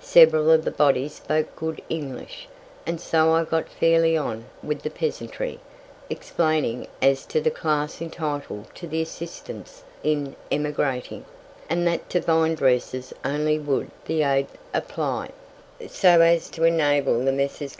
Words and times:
Several 0.00 0.50
of 0.50 0.64
the 0.64 0.70
body 0.70 1.10
spoke 1.10 1.54
good 1.56 1.82
English, 1.90 2.48
and 2.86 2.98
so 2.98 3.32
I 3.34 3.44
got 3.44 3.68
fairly 3.68 4.16
on 4.16 4.46
with 4.62 4.80
the 4.80 4.88
peasantry, 4.88 5.60
explaining 6.08 6.86
as 7.02 7.26
to 7.26 7.38
the 7.38 7.50
class 7.50 8.00
entitled 8.00 8.74
to 8.76 8.86
the 8.86 9.02
assistance 9.02 9.84
in 10.02 10.36
emigrating, 10.50 11.26
and 11.68 11.86
that 11.86 12.08
to 12.08 12.20
vinedressers 12.22 13.12
only 13.26 13.58
would 13.58 13.90
the 14.06 14.22
aid 14.22 14.46
apply, 14.72 15.32
so 15.86 16.22
as 16.22 16.48
to 16.48 16.64
enable 16.64 17.22
the 17.22 17.32
Messrs. 17.32 17.72